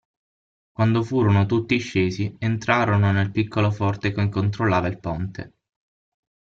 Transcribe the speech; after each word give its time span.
Quando 0.71 1.03
furono 1.03 1.45
tutti 1.45 1.77
scesi, 1.77 2.35
entrarono 2.39 3.11
nel 3.11 3.29
piccolo 3.29 3.69
forte 3.69 4.11
che 4.11 4.29
controllava 4.29 4.87
il 4.87 4.99
ponte. 4.99 5.53